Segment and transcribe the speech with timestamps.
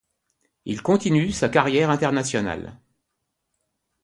[0.65, 2.79] Il continue sa carrière internationale.